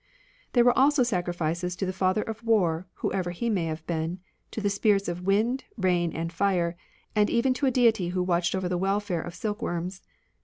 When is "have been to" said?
3.65-4.59